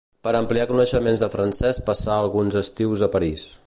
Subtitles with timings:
[0.27, 3.51] Per ampliar coneixements de francès passà alguns estius a París.